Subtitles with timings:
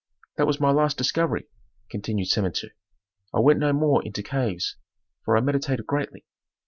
[0.37, 1.47] "That was my last discovery,"
[1.91, 2.71] continued Samentu.
[3.35, 4.77] "I went no more into caves,
[5.23, 6.25] for I meditated greatly.